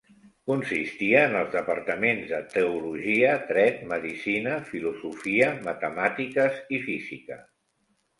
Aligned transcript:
Consistia 0.49 1.19
en 1.31 1.35
els 1.41 1.49
departaments 1.55 2.23
de 2.31 2.39
teologia, 2.53 3.33
dret, 3.51 3.83
medicina, 3.91 4.55
filosofia, 4.71 5.51
matemàtiques 5.69 6.59
i 6.79 6.81
física. 6.87 7.39